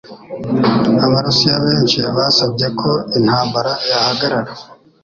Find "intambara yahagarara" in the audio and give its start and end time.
3.17-4.51